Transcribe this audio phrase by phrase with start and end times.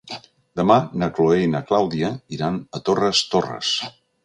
[0.59, 3.79] Demà na Chloé i na Clàudia iran a Torres Torres.